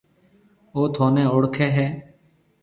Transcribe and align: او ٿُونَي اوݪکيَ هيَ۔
او 0.73 0.81
ٿُونَي 0.93 1.23
اوݪکيَ 1.31 1.67
هيَ۔ 1.75 1.87